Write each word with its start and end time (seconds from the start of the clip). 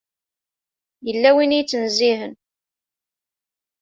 Yella 1.05 1.29
win 1.35 1.55
i 1.55 1.57
yettnezzihen. 1.57 2.33